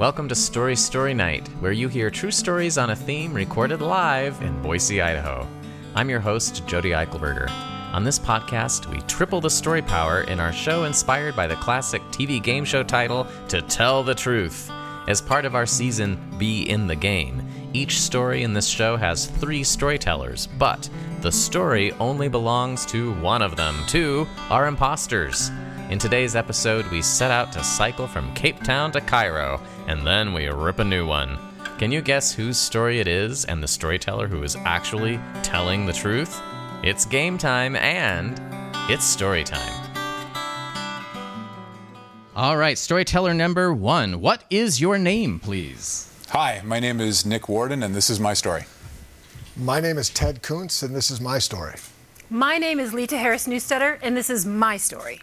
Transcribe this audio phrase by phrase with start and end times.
[0.00, 4.40] Welcome to Story Story Night, where you hear true stories on a theme recorded live
[4.40, 5.46] in Boise, Idaho.
[5.94, 7.50] I'm your host, Jody Eichelberger.
[7.92, 12.00] On this podcast, we triple the story power in our show inspired by the classic
[12.04, 14.70] TV game show title, To Tell the Truth.
[15.06, 19.26] As part of our season, Be in the Game, each story in this show has
[19.26, 20.88] three storytellers, but
[21.20, 23.76] the story only belongs to one of them.
[23.86, 25.50] Two are imposters.
[25.90, 30.32] In today's episode, we set out to cycle from Cape Town to Cairo, and then
[30.32, 31.36] we rip a new one.
[31.78, 35.92] Can you guess whose story it is and the storyteller who is actually telling the
[35.92, 36.40] truth?
[36.84, 38.40] It's game time and
[38.88, 39.90] it's story time.
[42.36, 44.20] All right, storyteller number one.
[44.20, 46.08] What is your name, please?
[46.28, 48.66] Hi, my name is Nick Warden, and this is my story.
[49.56, 51.74] My name is Ted Kuntz, and this is my story.
[52.30, 55.22] My name is Lita Harris Newstetter, and this is my story.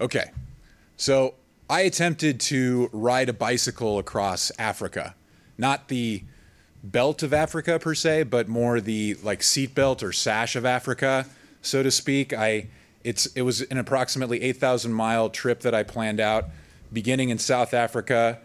[0.00, 0.30] Okay,
[0.96, 1.34] so
[1.68, 5.16] I attempted to ride a bicycle across Africa,
[5.56, 6.22] not the
[6.84, 11.26] belt of Africa per se, but more the like seat belt or sash of Africa,
[11.62, 12.32] so to speak.
[12.32, 12.68] I
[13.02, 16.46] it's it was an approximately 8,000 mile trip that I planned out,
[16.92, 18.38] beginning in South Africa,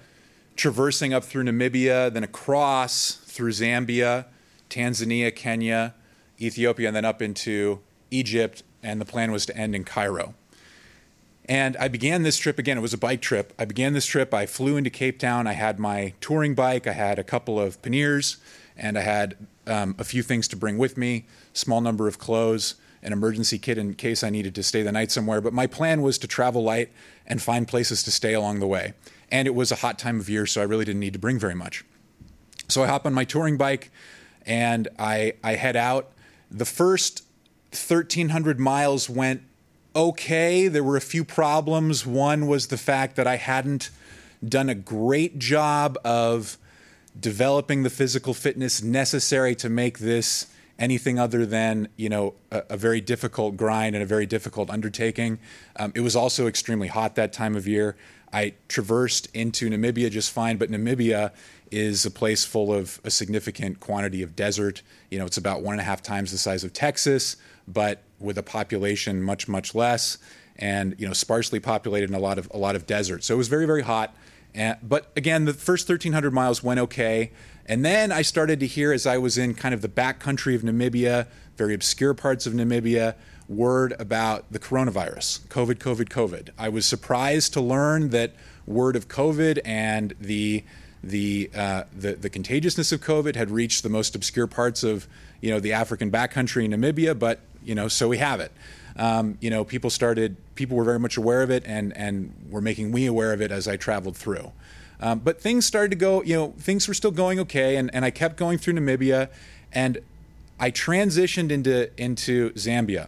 [0.56, 4.26] traversing up through Namibia, then across through Zambia,
[4.72, 5.94] Tanzania, Kenya,
[6.40, 7.80] Ethiopia, and then up into
[8.10, 8.64] Egypt.
[8.82, 10.34] And the plan was to end in Cairo.
[11.46, 12.78] And I began this trip again.
[12.78, 13.54] It was a bike trip.
[13.60, 14.34] I began this trip.
[14.34, 15.46] I flew into Cape Town.
[15.46, 16.88] I had my touring bike.
[16.88, 18.38] I had a couple of panniers,
[18.78, 19.36] and I had
[19.68, 21.26] um, a few things to bring with me.
[21.52, 25.12] Small number of clothes, an emergency kit in case I needed to stay the night
[25.12, 25.42] somewhere.
[25.42, 26.92] But my plan was to travel light
[27.28, 28.94] and find places to stay along the way.
[29.30, 31.40] And it was a hot time of year, so I really didn't need to bring
[31.40, 31.84] very much.
[32.70, 33.92] So I hop on my touring bike,
[34.46, 36.12] and I I head out.
[36.50, 37.24] The first
[37.72, 39.42] 1,300 miles went
[39.96, 40.68] okay.
[40.68, 42.06] There were a few problems.
[42.06, 43.90] One was the fact that I hadn't
[44.48, 46.58] done a great job of
[47.20, 50.48] developing the physical fitness necessary to make this
[50.80, 55.40] anything other than you know a, a very difficult grind and a very difficult undertaking.
[55.78, 57.96] Um, it was also extremely hot that time of year.
[58.32, 61.32] I traversed into Namibia just fine, but Namibia
[61.70, 64.82] is a place full of a significant quantity of desert.
[65.12, 67.38] You know, it's about one and a half times the size of Texas,
[67.68, 70.18] but with a population much much less,
[70.58, 73.24] and you know, sparsely populated in a lot of a lot of desert.
[73.24, 74.16] So it was very very hot.
[74.56, 77.32] And, but again, the first 1,300 miles went okay.
[77.66, 80.54] And then I started to hear, as I was in kind of the back country
[80.54, 83.16] of Namibia, very obscure parts of Namibia,
[83.48, 86.50] word about the coronavirus COVID, COVID, COVID.
[86.58, 88.34] I was surprised to learn that
[88.66, 90.64] word of COVID and the
[91.06, 95.08] the, uh, the the contagiousness of COVID had reached the most obscure parts of
[95.42, 98.52] you know the African backcountry in Namibia, but you know so we have it.
[98.96, 102.62] Um, you know, people started, people were very much aware of it, and and were
[102.62, 104.52] making me aware of it as I traveled through.
[105.00, 108.06] Um, but things started to go, you know, things were still going okay, and, and
[108.06, 109.30] I kept going through Namibia,
[109.74, 109.98] and
[110.60, 113.08] I transitioned into into Zambia.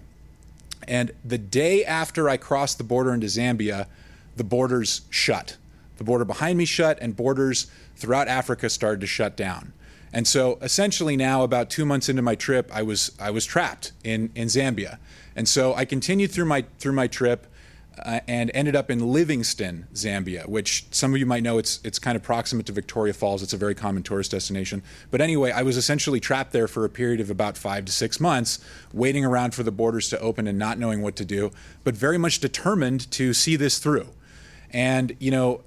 [0.88, 3.88] And the day after I crossed the border into Zambia,
[4.36, 5.58] the borders shut.
[5.98, 9.72] The border behind me shut, and borders throughout Africa started to shut down.
[10.16, 13.92] And so essentially now about 2 months into my trip, I was I was trapped
[14.02, 14.98] in in Zambia.
[15.36, 17.48] And so I continued through my through my trip
[18.02, 22.00] uh, and ended up in Livingstone, Zambia, which some of you might know it's it's
[22.00, 23.44] kind of proximate to Victoria Falls.
[23.44, 24.84] It's a very common tourist destination.
[25.12, 28.20] But anyway, I was essentially trapped there for a period of about 5 to 6
[28.22, 28.60] months,
[28.94, 31.52] waiting around for the borders to open and not knowing what to do,
[31.84, 34.08] but very much determined to see this through.
[34.72, 35.62] And you know,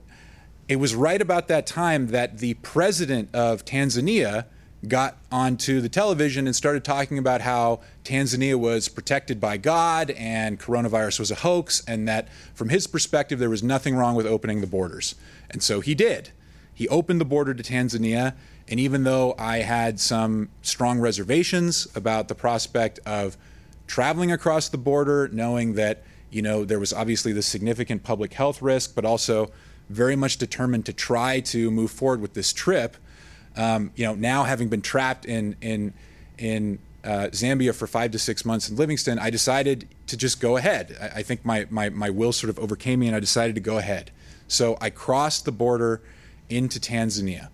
[0.68, 4.44] it was right about that time that the president of Tanzania
[4.86, 10.60] got onto the television and started talking about how Tanzania was protected by God and
[10.60, 14.60] coronavirus was a hoax, and that from his perspective, there was nothing wrong with opening
[14.60, 15.14] the borders.
[15.50, 16.30] And so he did.
[16.72, 18.34] He opened the border to Tanzania,
[18.68, 23.36] and even though I had some strong reservations about the prospect of
[23.88, 28.62] traveling across the border, knowing that you know there was obviously the significant public health
[28.62, 29.50] risk, but also
[29.88, 32.96] very much determined to try to move forward with this trip.
[33.56, 35.92] Um, you know, now having been trapped in in
[36.38, 40.56] in uh, Zambia for five to six months in Livingstone, I decided to just go
[40.56, 40.96] ahead.
[41.00, 43.60] I, I think my, my my will sort of overcame me, and I decided to
[43.60, 44.10] go ahead.
[44.46, 46.00] So I crossed the border
[46.48, 47.48] into Tanzania,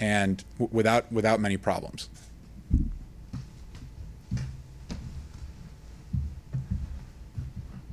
[0.00, 2.08] and w- without without many problems.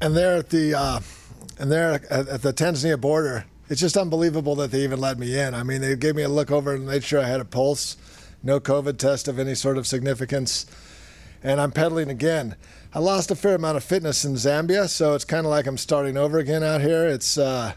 [0.02, 1.00] And there at the uh,
[1.60, 5.40] and there at, at the Tanzania border, it's just unbelievable that they even let me
[5.40, 5.54] in.
[5.54, 7.96] I mean, they gave me a look over and made sure I had a pulse,
[8.44, 10.66] no COVID test of any sort of significance,
[11.42, 12.58] and I'm pedaling again.
[12.94, 15.78] I lost a fair amount of fitness in Zambia, so it's kind of like I'm
[15.78, 17.08] starting over again out here.
[17.08, 17.72] It's uh,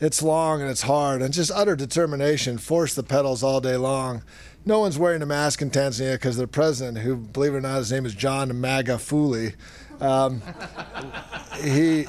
[0.00, 2.58] it's long and it's hard, and just utter determination.
[2.58, 4.24] Force the pedals all day long.
[4.66, 7.78] No one's wearing a mask in Tanzania because their president, who, believe it or not,
[7.78, 9.54] his name is John Magufuli,
[10.00, 10.42] um,
[11.62, 12.06] he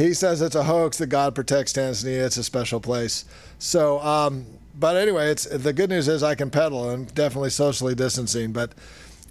[0.00, 2.24] he says it's a hoax that God protects Tanzania.
[2.24, 3.24] It's a special place.
[3.58, 4.46] So, um,
[4.78, 8.52] but anyway, it's the good news is I can pedal and definitely socially distancing.
[8.52, 8.72] But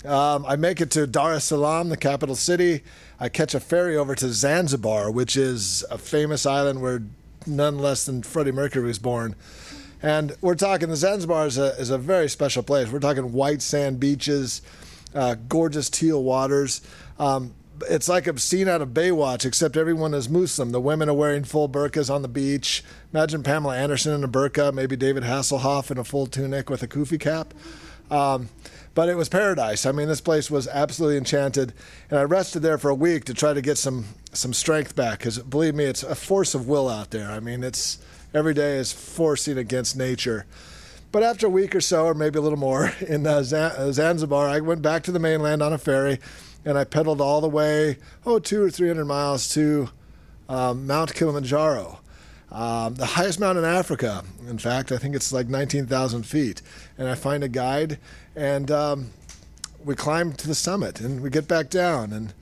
[0.06, 2.84] um, I make it to Dar es Salaam, the capital city.
[3.20, 7.02] I catch a ferry over to Zanzibar, which is a famous island where
[7.46, 9.36] none less than Freddie Mercury was born.
[10.02, 12.90] And we're talking the Zanzibar is a, is a very special place.
[12.90, 14.62] We're talking white sand beaches,
[15.14, 16.82] uh, gorgeous teal waters.
[17.18, 17.54] Um,
[17.90, 20.72] it's like a scene out of Baywatch, except everyone is Muslim.
[20.72, 22.84] The women are wearing full burqas on the beach.
[23.14, 26.88] Imagine Pamela Anderson in a burqa, maybe David Hasselhoff in a full tunic with a
[26.88, 27.54] kufi cap.
[28.10, 28.50] Um,
[28.96, 29.86] but it was paradise.
[29.86, 31.74] I mean, this place was absolutely enchanted,
[32.10, 35.20] and I rested there for a week to try to get some some strength back.
[35.20, 37.30] Because believe me, it's a force of will out there.
[37.30, 38.00] I mean, it's
[38.34, 40.46] every day is forcing against nature.
[41.12, 44.60] But after a week or so, or maybe a little more, in uh, Zanzibar, I
[44.60, 46.20] went back to the mainland on a ferry
[46.66, 49.90] and I pedaled all the way, oh, two or three hundred miles to
[50.50, 52.00] um, Mount Kilimanjaro,
[52.52, 54.24] um, the highest mountain in Africa.
[54.48, 56.62] In fact, I think it's like 19,000 feet.
[56.98, 58.00] And I find a guide,
[58.36, 59.12] and um,
[59.86, 62.34] we climb to the summit, and we get back down, and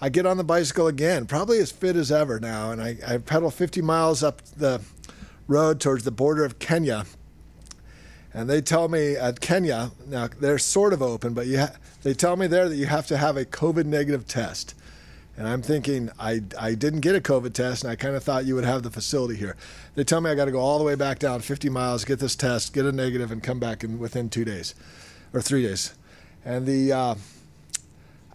[0.00, 3.18] I get on the bicycle again, probably as fit as ever now, and I, I
[3.18, 4.80] pedal 50 miles up the
[5.48, 7.06] road towards the border of Kenya.
[8.34, 12.14] And they tell me at Kenya, now they're sort of open, but you ha- they
[12.14, 14.74] tell me there that you have to have a COVID negative test.
[15.36, 18.44] And I'm thinking, I, I didn't get a COVID test, and I kind of thought
[18.44, 19.56] you would have the facility here.
[19.94, 22.18] They tell me I got to go all the way back down 50 miles, get
[22.18, 24.74] this test, get a negative, and come back in within two days
[25.32, 25.94] or three days.
[26.44, 27.14] And the uh,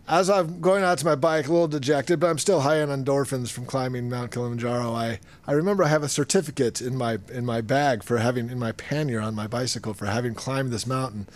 [0.07, 2.89] as I'm going out to my bike, a little dejected, but I'm still high on
[2.89, 4.93] endorphins from climbing Mount Kilimanjaro.
[4.93, 8.59] I, I remember I have a certificate in my in my bag for having in
[8.59, 11.27] my pannier on my bicycle for having climbed this mountain,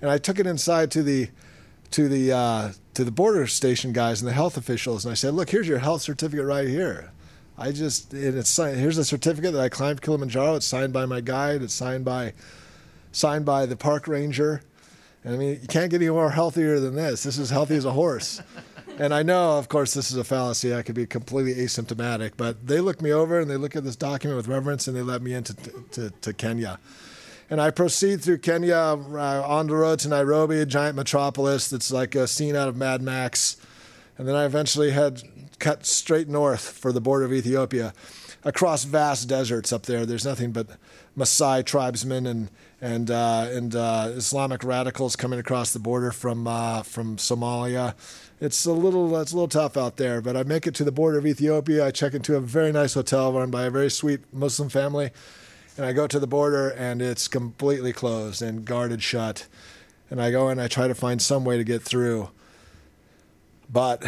[0.00, 1.28] and I took it inside to the
[1.94, 5.32] to the uh, to the border station guys and the health officials, and I said,
[5.32, 7.12] "Look, here's your health certificate right here.
[7.56, 8.78] I just it's signed.
[8.78, 10.56] Here's a certificate that I climbed Kilimanjaro.
[10.56, 11.62] It's signed by my guide.
[11.62, 12.32] It's signed by
[13.12, 14.62] signed by the park ranger."
[15.22, 17.22] And I mean, you can't get any more healthier than this.
[17.22, 18.42] This is healthy as a horse.
[18.98, 20.74] and I know, of course, this is a fallacy.
[20.74, 23.96] I could be completely asymptomatic, but they look me over and they look at this
[23.96, 25.54] document with reverence and they let me into
[25.92, 26.78] to, to Kenya.
[27.54, 31.92] And I proceed through Kenya uh, on the road to Nairobi, a giant metropolis that's
[31.92, 33.58] like a scene out of Mad Max.
[34.18, 35.22] And then I eventually head
[35.60, 37.94] cut straight north for the border of Ethiopia,
[38.42, 40.04] across vast deserts up there.
[40.04, 40.66] There's nothing but
[41.16, 46.82] Maasai tribesmen and and uh, and uh, Islamic radicals coming across the border from uh,
[46.82, 47.94] from Somalia.
[48.40, 50.90] It's a little it's a little tough out there, but I make it to the
[50.90, 51.86] border of Ethiopia.
[51.86, 55.12] I check into a very nice hotel run by a very sweet Muslim family
[55.76, 59.46] and I go to the border and it's completely closed and guarded shut.
[60.10, 62.30] And I go and I try to find some way to get through.
[63.70, 64.04] But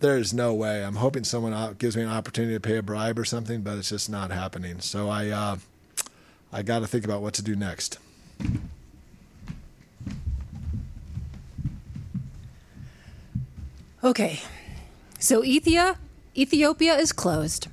[0.00, 0.84] there's no way.
[0.84, 3.90] I'm hoping someone gives me an opportunity to pay a bribe or something, but it's
[3.90, 4.80] just not happening.
[4.80, 5.56] So I, uh,
[6.52, 7.98] I got to think about what to do next.
[14.04, 14.40] Okay,
[15.18, 15.98] so Ethiopia,
[16.36, 17.68] Ethiopia is closed.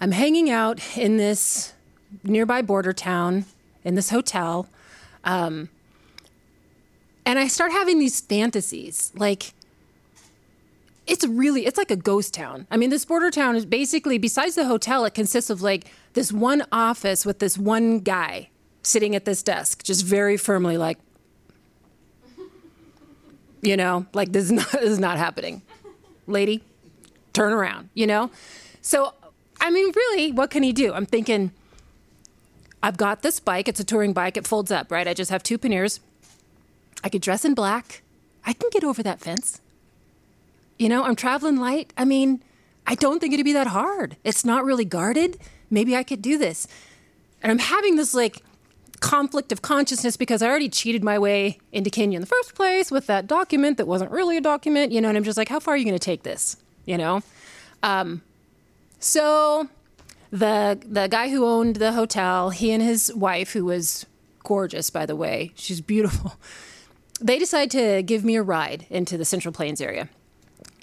[0.00, 1.72] I'm hanging out in this
[2.22, 3.46] nearby border town
[3.84, 4.68] in this hotel.
[5.24, 5.68] Um,
[7.24, 9.12] and I start having these fantasies.
[9.16, 9.54] Like,
[11.06, 12.66] it's really, it's like a ghost town.
[12.70, 16.32] I mean, this border town is basically, besides the hotel, it consists of like this
[16.32, 18.50] one office with this one guy
[18.82, 20.98] sitting at this desk, just very firmly, like,
[23.62, 25.62] you know, like this is not, this is not happening.
[26.26, 26.62] Lady,
[27.32, 28.30] turn around, you know?
[28.82, 29.14] So
[29.66, 30.92] I mean, really, what can he do?
[30.92, 31.50] I'm thinking,
[32.84, 33.66] I've got this bike.
[33.66, 34.36] It's a touring bike.
[34.36, 35.08] It folds up, right?
[35.08, 35.98] I just have two panniers.
[37.02, 38.02] I could dress in black.
[38.44, 39.60] I can get over that fence.
[40.78, 41.92] You know, I'm traveling light.
[41.98, 42.44] I mean,
[42.86, 44.16] I don't think it'd be that hard.
[44.22, 45.36] It's not really guarded.
[45.68, 46.68] Maybe I could do this.
[47.42, 48.42] And I'm having this like
[49.00, 52.92] conflict of consciousness because I already cheated my way into Kenya in the first place
[52.92, 55.58] with that document that wasn't really a document, you know, and I'm just like, how
[55.58, 56.56] far are you going to take this?
[56.84, 57.22] You know?
[57.82, 58.22] Um,
[58.98, 59.68] so
[60.30, 64.06] the the guy who owned the hotel, he and his wife, who was
[64.44, 66.34] gorgeous by the way, she's beautiful.
[67.18, 70.10] They decide to give me a ride into the Central Plains area.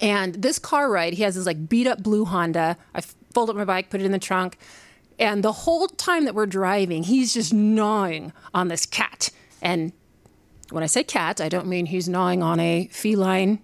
[0.00, 2.76] And this car ride, he has this like beat up blue Honda.
[2.92, 3.02] I
[3.32, 4.58] fold up my bike, put it in the trunk,
[5.18, 9.30] and the whole time that we're driving, he's just gnawing on this khat
[9.62, 9.92] and
[10.70, 13.60] When I say khat, I don't mean he's gnawing on a feline.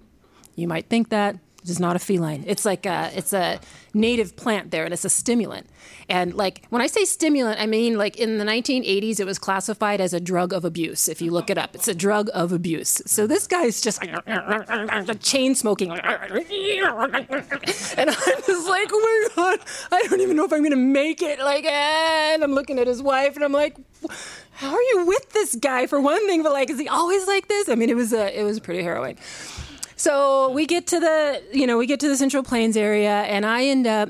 [0.54, 1.36] You might think that.
[1.62, 2.44] It is not a feline.
[2.46, 3.60] It's like a, it's a
[3.92, 5.68] native plant there, and it's a stimulant.
[6.08, 10.00] And like when I say stimulant, I mean like in the 1980s, it was classified
[10.00, 11.08] as a drug of abuse.
[11.08, 13.02] If you look it up, it's a drug of abuse.
[13.06, 14.02] So this guy's just
[15.20, 17.26] chain smoking, and I'm
[18.46, 19.60] just like, oh my god,
[19.92, 21.40] I don't even know if I'm gonna make it.
[21.40, 23.76] Like, and I'm looking at his wife, and I'm like
[24.54, 27.48] how are you with this guy for one thing but like is he always like
[27.48, 29.16] this i mean it was a, it was pretty harrowing
[30.00, 33.44] so we get to the you know we get to the central plains area and
[33.44, 34.08] i end up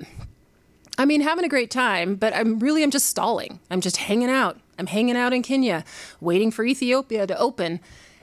[0.98, 4.30] i mean having a great time but i'm really i'm just stalling i'm just hanging
[4.30, 5.84] out i'm hanging out in kenya
[6.20, 7.80] waiting for ethiopia to open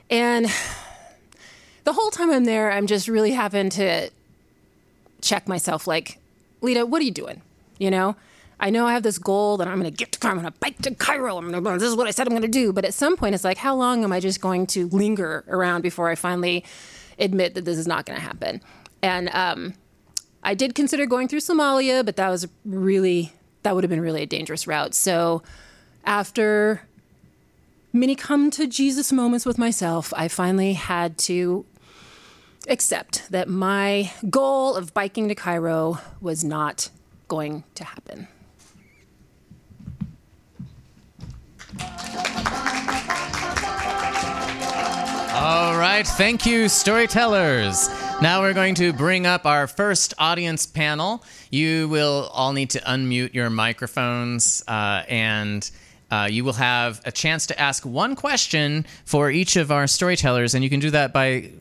[0.08, 0.46] and
[1.84, 4.08] the whole time i'm there i'm just really having to
[5.20, 6.18] check myself like
[6.62, 7.42] lita what are you doing
[7.78, 8.16] you know
[8.60, 10.34] I know I have this goal that I'm going to get to Cairo.
[10.34, 11.38] I'm going to bike to Cairo.
[11.38, 12.72] I'm gonna, this is what I said I'm going to do.
[12.72, 15.82] But at some point, it's like, how long am I just going to linger around
[15.82, 16.64] before I finally
[17.18, 18.60] admit that this is not going to happen?
[19.02, 19.74] And um,
[20.42, 23.32] I did consider going through Somalia, but that was really,
[23.62, 24.94] that would have been really a dangerous route.
[24.94, 25.42] So
[26.04, 26.82] after
[27.92, 31.64] many come to Jesus moments with myself, I finally had to
[32.68, 36.90] accept that my goal of biking to Cairo was not
[37.28, 38.28] going to happen.
[45.40, 47.88] All right, thank you, storytellers.
[48.20, 51.22] Now we're going to bring up our first audience panel.
[51.52, 55.70] You will all need to unmute your microphones, uh, and
[56.10, 60.54] uh, you will have a chance to ask one question for each of our storytellers,
[60.54, 61.52] and you can do that by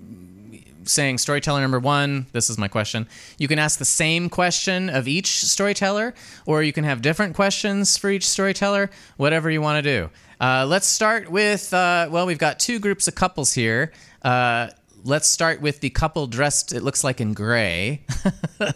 [0.87, 3.07] saying storyteller number one, this is my question.
[3.37, 6.13] You can ask the same question of each storyteller,
[6.45, 10.09] or you can have different questions for each storyteller, whatever you want to do.
[10.39, 13.91] Uh, let's start with, uh, well, we've got two groups of couples here.
[14.23, 14.67] Uh,
[15.03, 18.01] let's start with the couple dressed, it looks like in gray.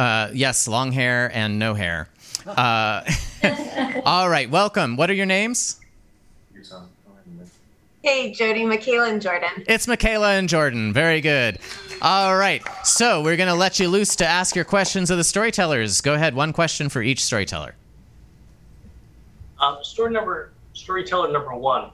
[0.00, 2.08] Uh, yes, long hair and no hair.
[2.46, 3.02] Uh,
[4.06, 4.96] all right, welcome.
[4.96, 5.78] What are your names?
[8.02, 9.62] Hey, Jody, Michaela, and Jordan.
[9.68, 10.90] It's Michaela and Jordan.
[10.90, 11.58] Very good.
[12.00, 12.62] All right.
[12.82, 16.00] So we're going to let you loose to ask your questions of the storytellers.
[16.00, 16.34] Go ahead.
[16.34, 17.74] One question for each storyteller.
[19.58, 21.90] Um, story number, storyteller number one.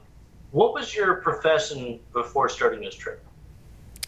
[0.51, 3.21] What was your profession before starting this trip?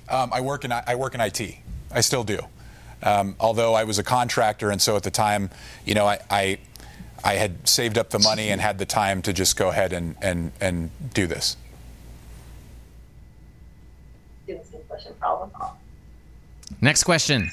[0.08, 1.58] Um, I work in I work in IT.
[1.92, 2.40] I still do.
[3.04, 5.50] Um, although I was a contractor, and so at the time,
[5.86, 6.60] you know, I, I
[7.26, 10.16] I had saved up the money and had the time to just go ahead and
[10.22, 11.58] and and do this.
[15.00, 15.52] Question problem.
[16.82, 17.50] Next question.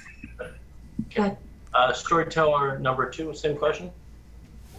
[1.07, 1.37] Okay.
[1.75, 3.91] Uh, storyteller number two, same question.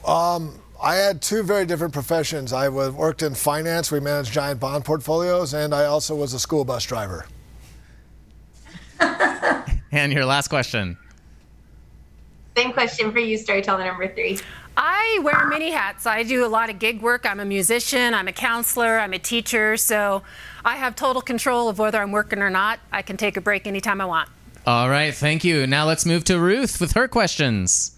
[0.06, 2.54] Um, I had two very different professions.
[2.54, 3.92] I worked in finance.
[3.92, 7.26] We managed giant bond portfolios, and I also was a school bus driver.
[9.00, 10.98] and your last question.
[12.56, 14.40] Same question for you, storyteller number three.
[14.80, 16.06] I wear many hats.
[16.06, 17.26] I do a lot of gig work.
[17.26, 19.76] I'm a musician, I'm a counselor, I'm a teacher.
[19.76, 20.22] So
[20.68, 22.82] I have total control of whether I'm working or not.
[22.92, 24.28] I can take a break anytime I want.
[24.66, 25.66] All right, thank you.
[25.66, 27.96] Now let's move to Ruth with her questions.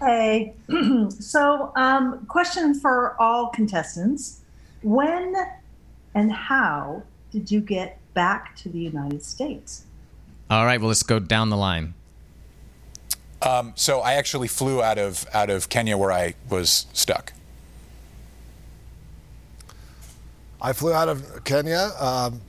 [0.00, 0.54] Hey,
[1.10, 4.40] so um, question for all contestants.
[4.82, 5.36] When
[6.12, 9.84] and how did you get back to the United States?
[10.50, 11.94] All right, well, let's go down the line.
[13.42, 17.32] Um, so I actually flew out of out of Kenya where I was stuck.
[20.66, 22.40] I flew out of Kenya um,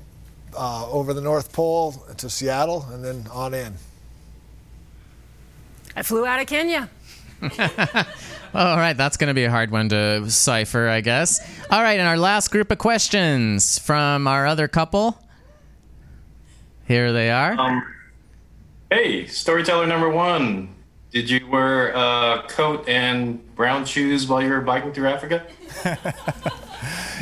[0.58, 3.76] uh, over the North Pole to Seattle and then on in.
[5.96, 6.90] I flew out of Kenya.
[8.56, 11.48] All right, that's going to be a hard one to cipher, I guess.
[11.70, 15.24] All right, and our last group of questions from our other couple.
[16.88, 17.52] Here they are.
[17.52, 17.84] Um,
[18.90, 20.74] hey, storyteller number one.
[21.12, 25.46] Did you wear a coat and brown shoes while you were biking through Africa?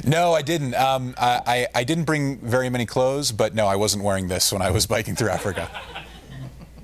[0.06, 0.76] no, I didn't.
[0.76, 4.62] Um, I, I didn't bring very many clothes, but no, I wasn't wearing this when
[4.62, 5.70] I was biking through Africa.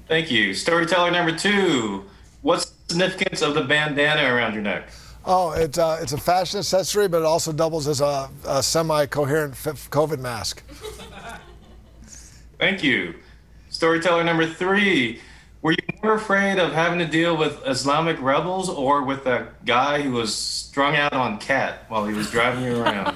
[0.08, 0.54] Thank you.
[0.54, 2.06] Storyteller number two.
[2.42, 4.90] What's the significance of the bandana around your neck?
[5.24, 9.06] Oh, it's, uh, it's a fashion accessory, but it also doubles as a, a semi
[9.06, 10.64] coherent COVID mask.
[12.58, 13.16] Thank you.
[13.70, 15.22] Storyteller number three.
[15.62, 20.02] Were you more afraid of having to deal with Islamic rebels or with a guy
[20.02, 23.16] who was strung out on khat while he was driving you around?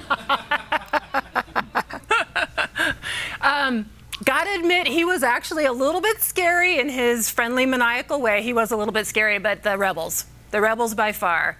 [3.40, 3.90] um,
[4.24, 8.42] gotta admit, he was actually a little bit scary in his friendly, maniacal way.
[8.42, 11.58] He was a little bit scary, but the rebels, the rebels by far.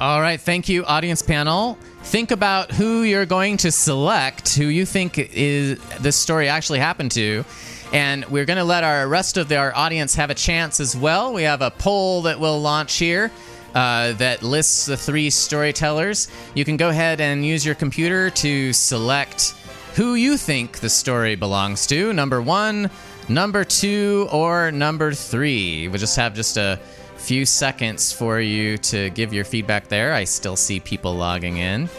[0.00, 1.78] All right, thank you, audience panel.
[2.04, 7.12] Think about who you're going to select, who you think is this story actually happened
[7.12, 7.44] to,
[7.92, 10.96] and we're going to let our rest of the, our audience have a chance as
[10.96, 11.32] well.
[11.32, 13.30] We have a poll that we'll launch here.
[13.74, 16.28] Uh, that lists the three storytellers.
[16.54, 19.54] You can go ahead and use your computer to select
[19.94, 22.90] who you think the story belongs to number one,
[23.28, 25.88] number two, or number three.
[25.88, 26.80] We'll just have just a
[27.16, 30.14] few seconds for you to give your feedback there.
[30.14, 31.90] I still see people logging in.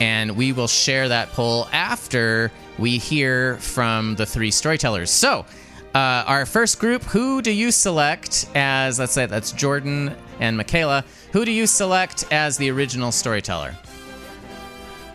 [0.00, 5.10] And we will share that poll after we hear from the three storytellers.
[5.10, 5.46] So,
[5.94, 11.04] uh, our first group, who do you select as, let's say that's Jordan and Michaela,
[11.32, 13.74] who do you select as the original storyteller?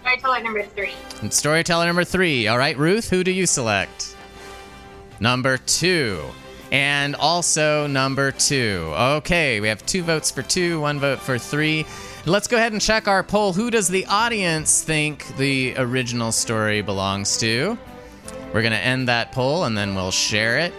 [0.01, 0.93] Storyteller number three.
[1.21, 2.47] And storyteller number three.
[2.47, 4.15] All right, Ruth, who do you select?
[5.19, 6.23] Number two.
[6.71, 8.91] And also number two.
[8.95, 11.85] Okay, we have two votes for two, one vote for three.
[12.27, 13.51] Let's go ahead and check our poll.
[13.51, 17.75] Who does the audience think the original story belongs to?
[18.53, 20.71] We're going to end that poll and then we'll share it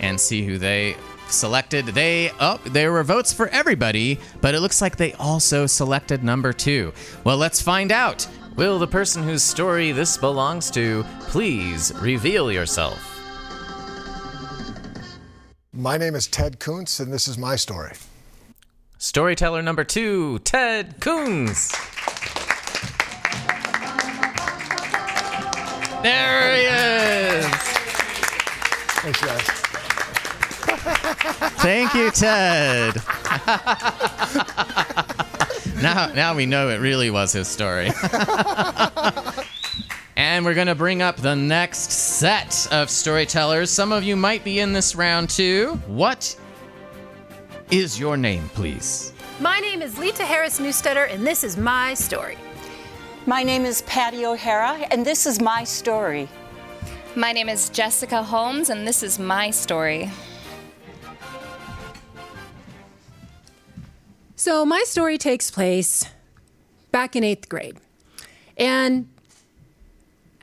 [0.00, 0.96] and see who they
[1.28, 1.86] selected.
[1.86, 6.52] They oh, there were votes for everybody, but it looks like they also selected number
[6.52, 6.92] 2.
[7.22, 8.26] Well, let's find out.
[8.56, 12.98] Will the person whose story this belongs to please reveal yourself?
[15.72, 17.92] My name is Ted Kuntz, and this is my story.
[19.00, 21.70] Storyteller number 2, Ted Coons.
[26.02, 27.46] There he is.
[28.98, 29.68] Thanks, guys.
[31.60, 32.96] Thank you, Ted.
[35.80, 37.90] now, now we know it really was his story.
[40.16, 43.70] and we're going to bring up the next set of storytellers.
[43.70, 45.80] Some of you might be in this round too.
[45.86, 46.36] What
[47.70, 49.12] is your name, please?
[49.40, 52.36] My name is Lita Harris Newstetter, and this is my story.
[53.26, 56.28] My name is Patty O'Hara, and this is my story.
[57.14, 60.10] My name is Jessica Holmes, and this is my story.
[64.36, 66.06] So, my story takes place
[66.90, 67.76] back in eighth grade.
[68.56, 69.08] And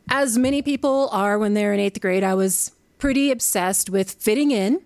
[0.09, 4.51] as many people are when they're in eighth grade, I was pretty obsessed with fitting
[4.51, 4.81] in.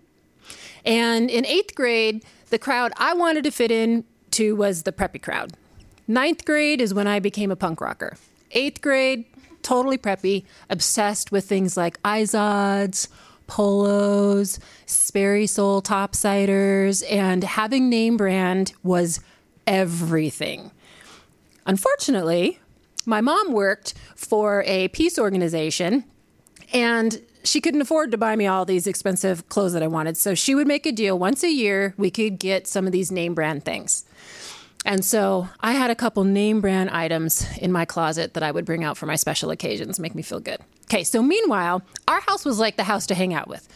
[0.85, 5.21] And in eighth grade, the crowd I wanted to fit in to was the preppy
[5.21, 5.53] crowd.
[6.07, 8.17] Ninth grade is when I became a punk rocker.
[8.51, 9.25] Eighth grade,
[9.61, 13.07] totally preppy, obsessed with things like Izods,
[13.47, 19.19] polos, Sperry Soul topsiders, and having name brand was
[19.67, 20.71] everything.
[21.65, 22.59] Unfortunately,
[23.05, 26.05] my mom worked for a peace organization
[26.73, 30.17] and she couldn't afford to buy me all these expensive clothes that I wanted.
[30.17, 33.11] So she would make a deal once a year we could get some of these
[33.11, 34.05] name brand things.
[34.85, 38.65] And so I had a couple name brand items in my closet that I would
[38.65, 40.59] bring out for my special occasions, make me feel good.
[40.85, 43.67] Okay, so meanwhile, our house was like the house to hang out with.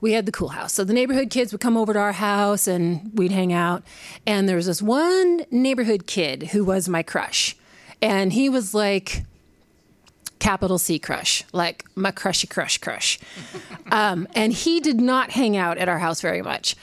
[0.00, 0.72] We had the cool house.
[0.72, 3.82] So the neighborhood kids would come over to our house and we'd hang out.
[4.26, 7.56] And there was this one neighborhood kid who was my crush.
[8.00, 9.24] And he was like,
[10.44, 13.18] capital C crush, like my crushy crush crush.
[13.90, 16.76] Um, and he did not hang out at our house very much.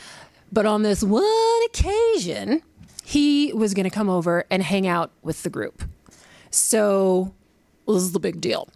[0.52, 2.64] But on this one occasion,
[3.04, 5.84] he was going to come over and hang out with the group.
[6.50, 7.36] So
[7.86, 8.68] this is the big deal.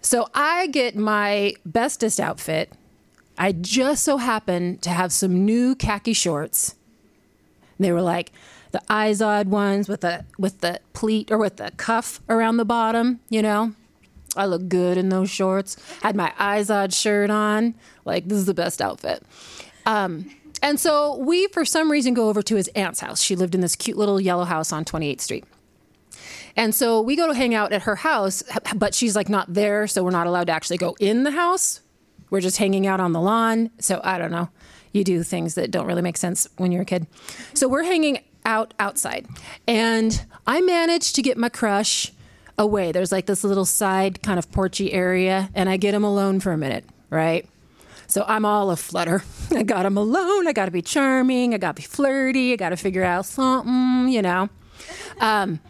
[0.00, 2.70] So I get my bestest outfit.
[3.36, 6.76] I just so happen to have some new khaki shorts.
[7.80, 8.30] They were like
[8.70, 13.18] the Izod ones with the with the pleat or with the cuff around the bottom,
[13.28, 13.74] you know.
[14.36, 15.76] I look good in those shorts.
[16.02, 17.74] Had my Izod shirt on.
[18.04, 19.22] Like this is the best outfit.
[19.86, 20.30] Um,
[20.62, 23.20] and so we, for some reason, go over to his aunt's house.
[23.20, 25.44] She lived in this cute little yellow house on 28th Street.
[26.56, 28.42] And so we go to hang out at her house,
[28.76, 31.80] but she's like not there, so we're not allowed to actually go in the house.
[32.30, 33.70] We're just hanging out on the lawn.
[33.78, 34.48] So I don't know.
[34.92, 37.06] You do things that don't really make sense when you're a kid.
[37.52, 39.26] So we're hanging out outside.
[39.66, 42.12] And I managed to get my crush
[42.58, 42.92] away.
[42.92, 46.52] There's like this little side kind of porchy area, and I get him alone for
[46.52, 47.48] a minute, right?
[48.06, 49.24] So I'm all a flutter.
[49.50, 50.46] I got him alone.
[50.46, 51.54] I got to be charming.
[51.54, 52.52] I got to be flirty.
[52.52, 54.48] I got to figure out something, you know.
[55.20, 55.60] Um,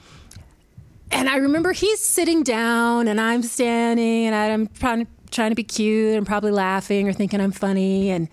[1.11, 5.65] and I remember he's sitting down and I'm standing and I'm trying trying to be
[5.65, 8.29] cute and probably laughing or thinking I'm funny and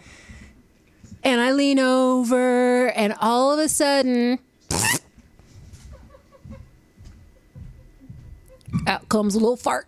[1.24, 4.40] and I lean over and all of a sudden
[8.88, 9.88] out comes a little fart.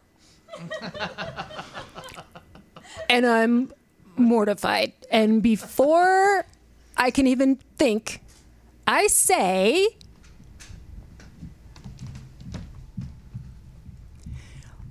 [3.10, 3.74] and I'm
[4.16, 4.94] mortified.
[5.12, 6.46] And before
[6.98, 8.22] I can even think,
[8.88, 9.88] I say,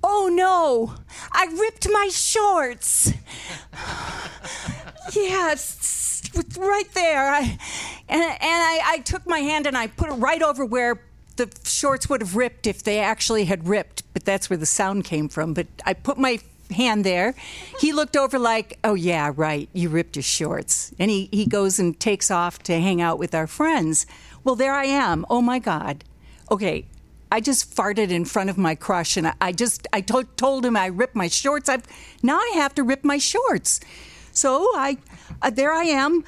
[0.05, 0.95] Oh no,
[1.31, 3.13] I ripped my shorts.
[5.13, 6.21] yeah, it's,
[6.57, 7.29] right there.
[7.29, 7.41] I,
[8.09, 11.01] and and I, I took my hand and I put it right over where
[11.35, 15.05] the shorts would have ripped if they actually had ripped, but that's where the sound
[15.05, 15.53] came from.
[15.53, 16.39] But I put my
[16.71, 17.35] hand there.
[17.79, 20.93] He looked over like, oh, yeah, right, you ripped your shorts.
[20.99, 24.05] And he, he goes and takes off to hang out with our friends.
[24.43, 25.25] Well, there I am.
[25.29, 26.03] Oh, my God.
[26.51, 26.85] Okay,
[27.31, 30.77] I just farted in front of my crush, and I, just I to- told him
[30.77, 31.67] I ripped my shorts.
[31.67, 31.83] I've
[32.21, 33.79] now I have to rip my shorts.
[34.33, 34.97] So I
[35.41, 36.23] uh, there I am,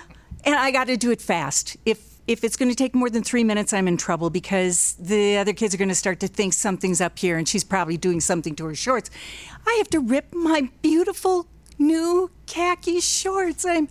[0.45, 1.77] and I got to do it fast.
[1.85, 5.37] If if it's going to take more than three minutes, I'm in trouble because the
[5.37, 8.19] other kids are going to start to think something's up here, and she's probably doing
[8.19, 9.09] something to her shorts.
[9.67, 13.65] I have to rip my beautiful new khaki shorts.
[13.65, 13.89] I'm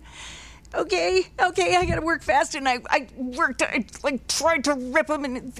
[0.73, 1.27] okay.
[1.39, 3.61] Okay, I got to work fast, and I I worked.
[3.61, 5.53] I like tried to rip them and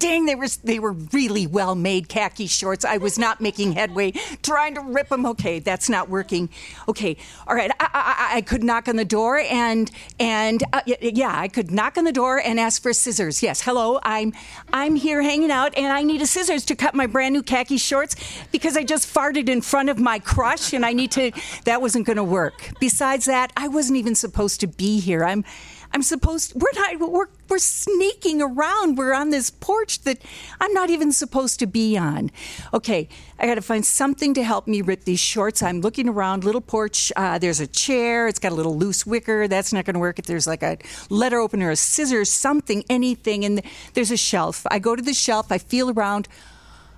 [0.00, 2.84] dang, they were they were really well made khaki shorts.
[2.84, 5.24] I was not making headway trying to rip them.
[5.26, 6.48] Okay, that's not working.
[6.88, 7.70] Okay, all right.
[7.78, 11.96] I, I, I could knock on the door and and uh, yeah, I could knock
[11.96, 13.42] on the door and ask for scissors.
[13.42, 14.32] Yes, hello, I'm
[14.72, 17.76] I'm here hanging out and I need a scissors to cut my brand new khaki
[17.76, 18.16] shorts
[18.50, 21.30] because I just farted in front of my crush and I need to.
[21.64, 22.72] That wasn't going to work.
[22.80, 25.24] Besides that, I wasn't even supposed to be here.
[25.24, 25.44] I'm.
[25.92, 28.96] I'm supposed we're not we're we're sneaking around.
[28.96, 30.18] We're on this porch that
[30.60, 32.30] I'm not even supposed to be on.
[32.72, 35.62] Okay, I got to find something to help me rip these shorts.
[35.62, 36.44] I'm looking around.
[36.44, 37.12] Little porch.
[37.16, 38.28] Uh, there's a chair.
[38.28, 39.48] It's got a little loose wicker.
[39.48, 40.18] That's not going to work.
[40.18, 43.60] If there's like a letter opener, a scissors, something, anything, and
[43.94, 44.64] there's a shelf.
[44.70, 45.50] I go to the shelf.
[45.50, 46.28] I feel around.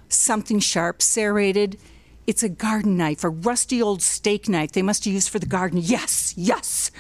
[0.08, 1.78] Something sharp, serrated.
[2.26, 5.46] It's a garden knife, a rusty old steak knife they must have used for the
[5.46, 5.80] garden.
[5.82, 6.90] Yes, yes.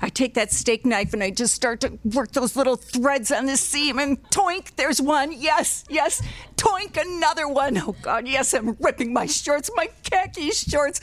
[0.00, 3.46] I take that steak knife and I just start to work those little threads on
[3.46, 5.32] the seam and toink, there's one.
[5.32, 6.22] Yes, yes.
[6.56, 7.78] Toink, another one.
[7.78, 11.00] Oh, God, yes, I'm ripping my shorts, my khaki shorts.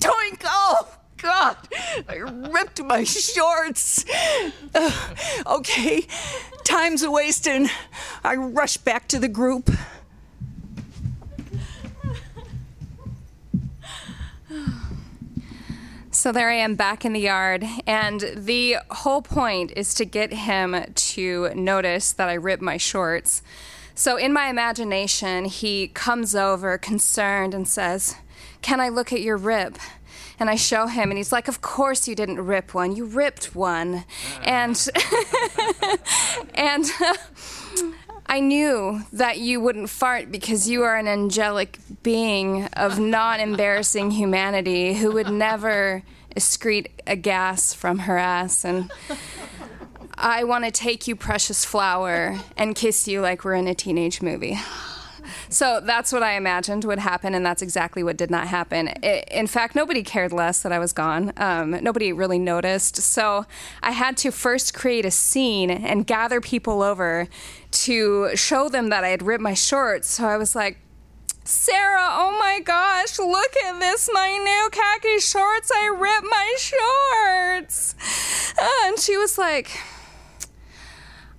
[0.00, 1.56] Toink, oh, God,
[2.08, 4.04] I ripped my shorts.
[4.74, 4.90] Uh,
[5.46, 6.06] okay,
[6.64, 7.70] time's a wasting.
[8.22, 9.70] I rush back to the group.
[16.24, 20.32] So there I am back in the yard, and the whole point is to get
[20.32, 23.42] him to notice that I ripped my shorts.
[23.94, 28.16] So in my imagination, he comes over concerned and says,
[28.62, 29.76] Can I look at your rip?
[30.40, 32.96] And I show him, and he's like, Of course you didn't rip one.
[32.96, 34.06] You ripped one.
[34.42, 34.82] And,
[36.54, 36.86] and,
[38.26, 44.12] I knew that you wouldn't fart because you are an angelic being of non embarrassing
[44.12, 46.02] humanity who would never
[46.34, 48.64] excrete a gas from her ass.
[48.64, 48.90] And
[50.16, 54.22] I want to take you, precious flower, and kiss you like we're in a teenage
[54.22, 54.58] movie.
[55.48, 58.88] So that's what I imagined would happen, and that's exactly what did not happen.
[58.88, 61.32] in fact, nobody cared less that I was gone.
[61.36, 62.96] Um, nobody really noticed.
[62.96, 63.46] So
[63.82, 67.28] I had to first create a scene and gather people over
[67.70, 70.08] to show them that I had ripped my shorts.
[70.08, 70.78] So I was like,
[71.46, 75.70] Sarah, oh my gosh, look at this, my new khaki shorts.
[75.74, 76.54] I ripped my
[77.60, 77.94] shorts.
[78.84, 79.70] And she was like,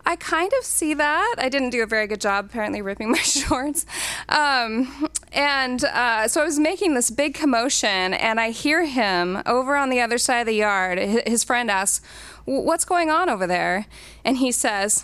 [0.08, 1.36] I kind of see that.
[1.40, 3.86] I didn't do a very good job, apparently, ripping my shorts.
[4.30, 9.76] Um, and uh, so I was making this big commotion, and I hear him over
[9.76, 11.00] on the other side of the yard.
[11.00, 12.06] His friend asks,
[12.46, 13.88] What's going on over there?
[14.24, 15.04] And he says,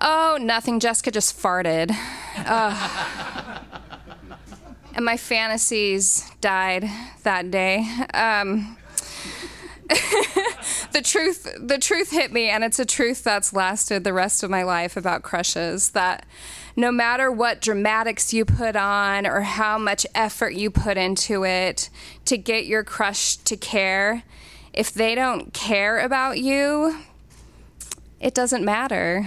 [0.00, 0.78] Oh, nothing.
[0.78, 1.90] Jessica just farted.
[2.36, 3.58] Uh,
[4.94, 6.88] and my fantasies died
[7.24, 7.84] that day.
[8.14, 8.76] Um,
[10.92, 14.50] the truth the truth hit me and it's a truth that's lasted the rest of
[14.50, 16.26] my life about crushes that
[16.74, 21.88] no matter what dramatics you put on or how much effort you put into it
[22.24, 24.24] to get your crush to care
[24.72, 26.96] if they don't care about you
[28.20, 29.26] it doesn't matter.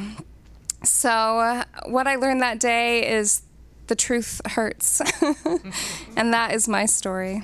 [0.83, 3.43] So uh, what i learned that day is
[3.87, 5.01] the truth hurts
[6.15, 7.43] and that is my story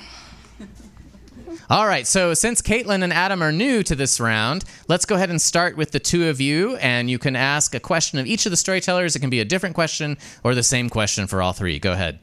[1.69, 5.29] all right, so since Caitlin and Adam are new to this round, let's go ahead
[5.29, 8.45] and start with the two of you, and you can ask a question of each
[8.45, 9.15] of the storytellers.
[9.15, 11.79] It can be a different question or the same question for all three.
[11.79, 12.19] Go ahead.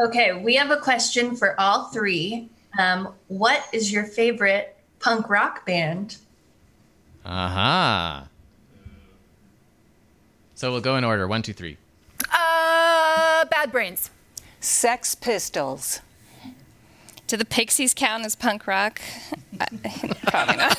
[0.00, 2.48] Okay, we have a question for all three.
[2.78, 6.18] Um, what is your favorite punk rock band?
[7.24, 8.18] Aha.
[8.22, 8.28] Uh-huh.
[10.54, 11.76] So we'll go in order one, two, three.
[12.32, 14.10] Uh, Bad Brains.
[14.60, 16.00] Sex Pistols.
[17.26, 19.00] Do the Pixies count as punk rock?
[20.28, 20.78] Probably not.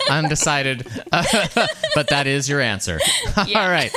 [0.10, 2.98] Undecided, but that is your answer.
[3.46, 3.62] Yeah.
[3.62, 3.92] All right.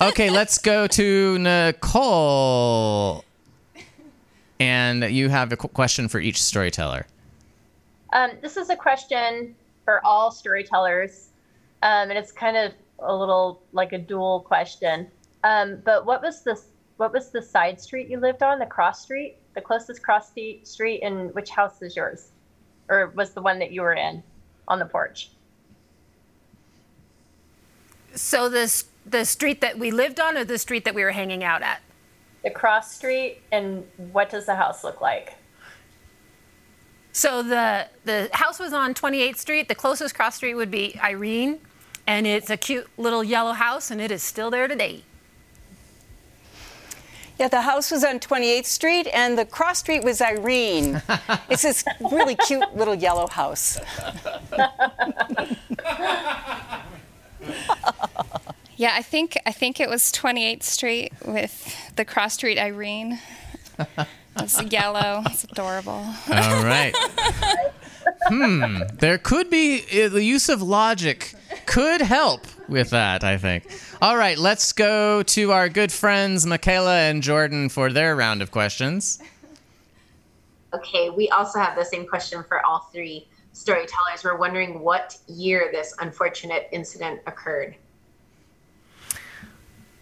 [0.00, 3.24] Okay, let's go to Nicole.
[4.60, 7.06] and you have a qu- question for each storyteller.
[8.12, 11.30] Um, this is a question for all storytellers,
[11.82, 15.08] um, and it's kind of a little like a dual question.
[15.42, 16.60] Um, but what was the
[16.98, 18.58] what was the side street you lived on?
[18.58, 22.30] The cross street, the closest cross street, street, and which house is yours,
[22.88, 24.22] or was the one that you were in
[24.68, 25.30] on the porch?
[28.14, 31.42] So this the street that we lived on, or the street that we were hanging
[31.42, 31.80] out at?
[32.44, 35.34] The cross street, and what does the house look like?
[37.12, 39.68] So the the house was on 28th Street.
[39.68, 41.60] The closest cross street would be Irene,
[42.06, 45.02] and it's a cute little yellow house, and it is still there today.
[47.40, 51.00] Yeah, the house was on 28th Street, and the cross street was Irene.
[51.48, 53.80] it's this really cute little yellow house.
[58.76, 63.18] Yeah, I think I think it was 28th Street with the cross street Irene.
[64.36, 65.22] It's yellow.
[65.26, 66.02] It's adorable.
[66.32, 66.94] All right.
[68.28, 68.78] hmm.
[68.94, 71.34] There could be uh, the use of logic
[71.66, 73.24] could help with that.
[73.24, 73.70] I think.
[74.00, 74.38] All right.
[74.38, 79.20] Let's go to our good friends Michaela and Jordan for their round of questions.
[80.72, 84.22] Okay, we also have the same question for all three storytellers.
[84.22, 87.74] We're wondering what year this unfortunate incident occurred.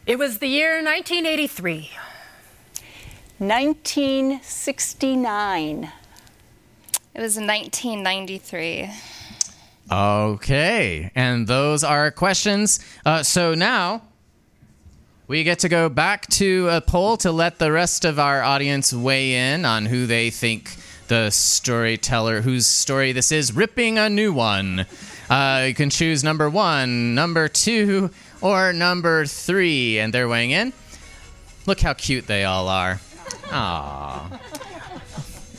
[0.07, 1.91] It was the year 1983.
[3.39, 5.93] 1969.
[7.15, 8.91] It was 1993.
[9.91, 12.81] Okay, and those are questions.
[13.07, 14.03] Uh, so now
[15.27, 18.93] we get to go back to a poll to let the rest of our audience
[18.93, 20.77] weigh in on who they think
[21.09, 24.85] the storyteller, whose story this is, ripping a new one.
[25.31, 30.73] Uh, you can choose number one, number two, or number three, and they're weighing in.
[31.67, 33.01] Look how cute they all are.
[33.49, 34.41] Aww.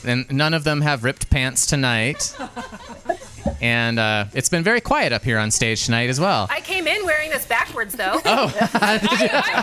[0.04, 2.34] And none of them have ripped pants tonight.
[3.60, 6.46] And uh, it's been very quiet up here on stage tonight as well.
[6.50, 8.20] I came in wearing this backwards, though.
[8.26, 8.46] Oh.
[8.74, 9.00] I'm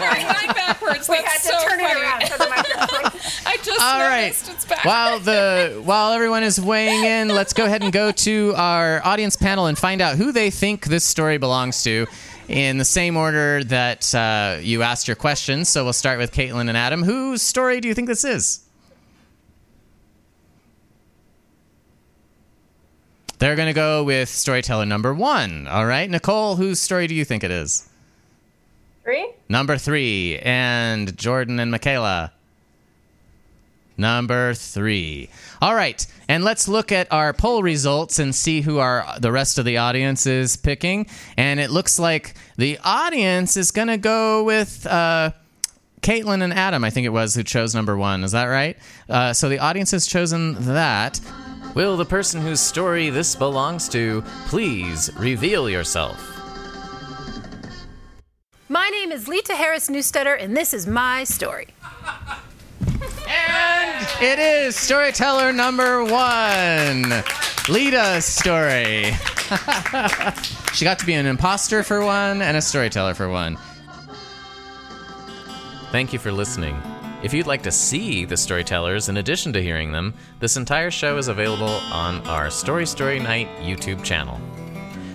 [0.01, 1.07] wearing mine backwards.
[1.09, 2.01] We That's had to so turn it funny.
[2.01, 3.21] around for the microphone.
[3.45, 4.21] I just All right.
[4.23, 4.85] noticed it's backwards.
[4.85, 9.35] While the while everyone is weighing in, let's go ahead and go to our audience
[9.35, 12.05] panel and find out who they think this story belongs to.
[12.49, 16.69] In the same order that uh, you asked your questions, so we'll start with Caitlin
[16.69, 17.03] and Adam.
[17.03, 18.61] Whose story do you think this is?
[23.39, 25.67] They're going to go with storyteller number one.
[25.67, 27.87] All right, Nicole, whose story do you think it is?
[29.03, 29.29] Three.
[29.47, 32.33] Number three, and Jordan and Michaela.
[33.95, 35.29] Number three.
[35.61, 39.57] All right, and let's look at our poll results and see who our the rest
[39.57, 41.07] of the audience is picking.
[41.35, 45.31] And it looks like the audience is going to go with uh,
[46.01, 46.83] Caitlin and Adam.
[46.83, 48.23] I think it was who chose number one.
[48.23, 48.77] Is that right?
[49.09, 51.19] Uh, so the audience has chosen that.
[51.77, 56.19] Will the person whose story this belongs to please reveal yourself?
[58.67, 61.67] My name is Lita Harris Newstetter, and this is my story.
[63.29, 67.23] And it is storyteller number one,
[67.69, 69.11] Lita's story.
[70.73, 73.55] she got to be an imposter for one and a storyteller for one.
[75.91, 76.81] Thank you for listening.
[77.23, 81.17] If you'd like to see the storytellers in addition to hearing them, this entire show
[81.17, 84.39] is available on our Story Story Night YouTube channel.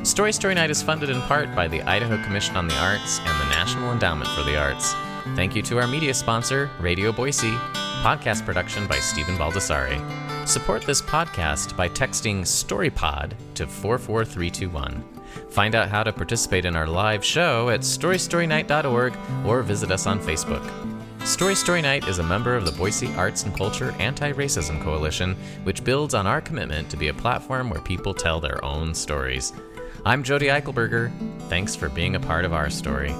[0.04, 3.40] Story Story Night is funded in part by the Idaho Commission on the Arts and
[3.40, 4.94] the National Endowment for the Arts.
[5.36, 7.52] Thank you to our media sponsor, Radio Boise,
[8.02, 10.00] podcast production by Stephen Baldessari.
[10.46, 15.04] Support this podcast by texting StoryPod to 44321.
[15.50, 20.18] Find out how to participate in our live show at storystorynight.org or visit us on
[20.18, 20.91] Facebook.
[21.24, 25.37] Story Story Night is a member of the Boise Arts and Culture Anti Racism Coalition,
[25.62, 29.52] which builds on our commitment to be a platform where people tell their own stories.
[30.04, 31.12] I'm Jody Eichelberger.
[31.48, 33.14] Thanks for being a part of our story.